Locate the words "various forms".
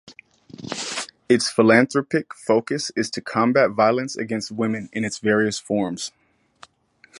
5.19-6.11